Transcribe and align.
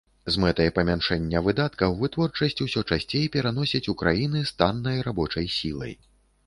З 0.35 0.39
мэтай 0.43 0.69
памяншэння 0.77 1.41
выдаткаў, 1.49 1.93
вытворчасць 2.01 2.63
усё 2.67 2.85
часцей 2.95 3.25
пераносяць 3.37 3.87
у 3.95 3.97
краіны 4.05 4.43
з 4.53 4.61
таннай 4.65 4.97
рабочай 5.11 5.47
сілай. 5.61 5.99